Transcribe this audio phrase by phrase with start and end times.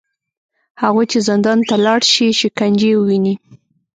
[0.81, 3.35] هغوی چې زندان ته لاړ شي، شکنجې وویني